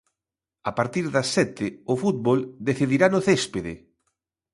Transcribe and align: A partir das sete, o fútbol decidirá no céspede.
A 0.69 0.71
partir 0.79 1.05
das 1.15 1.27
sete, 1.35 1.65
o 1.91 1.93
fútbol 2.01 2.39
decidirá 2.67 3.07
no 3.11 3.23
céspede. 3.27 3.73